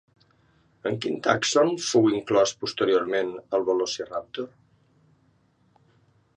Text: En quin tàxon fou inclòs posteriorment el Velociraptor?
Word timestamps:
En 0.89 0.95
quin 1.03 1.19
tàxon 1.27 1.69
fou 1.89 2.09
inclòs 2.21 2.55
posteriorment 2.65 3.31
el 3.59 3.69
Velociraptor? 3.71 4.51